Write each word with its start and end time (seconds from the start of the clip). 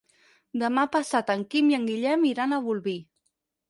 Demà 0.61 0.85
passat 0.95 1.31
en 1.35 1.45
Quim 1.53 1.71
i 1.75 1.79
en 1.81 1.87
Guillem 1.93 2.29
iran 2.35 2.53
a 2.61 2.65
Bolvir. 2.69 3.01